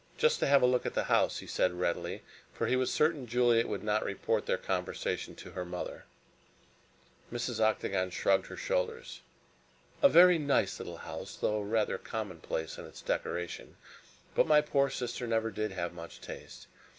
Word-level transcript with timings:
"Just 0.17 0.39
to 0.39 0.47
have 0.47 0.63
a 0.63 0.65
look 0.65 0.87
at 0.87 0.95
the 0.95 1.03
house," 1.03 1.37
he 1.37 1.45
said 1.45 1.73
readily, 1.73 2.23
for 2.55 2.65
he 2.65 2.75
was 2.75 2.91
certain 2.91 3.27
Juliet 3.27 3.67
would 3.67 3.83
not 3.83 4.03
report 4.03 4.47
their 4.47 4.57
conversation 4.57 5.35
to 5.35 5.51
her 5.51 5.63
mother. 5.63 6.05
Mrs. 7.31 7.59
Octagon 7.59 8.09
shrugged 8.09 8.47
her 8.47 8.57
shoulders. 8.57 9.21
"A 10.01 10.09
very 10.09 10.39
nice 10.39 10.79
little 10.79 10.97
house, 10.97 11.35
though 11.35 11.61
rather 11.61 11.99
commonplace 11.99 12.79
in 12.79 12.85
its 12.87 13.03
decoration; 13.03 13.77
but 14.33 14.47
my 14.47 14.59
poor 14.59 14.89
sister 14.89 15.27
never 15.27 15.51
did 15.51 15.69
have 15.71 15.93
much 15.93 16.19
taste. 16.19 16.65